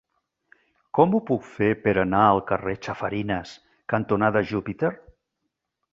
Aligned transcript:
Com 0.99 1.11
ho 1.17 1.19
puc 1.27 1.43
fer 1.57 1.67
per 1.83 1.93
anar 2.05 2.23
al 2.29 2.41
carrer 2.53 2.75
Chafarinas 2.87 3.53
cantonada 3.95 4.47
Júpiter? 4.53 4.95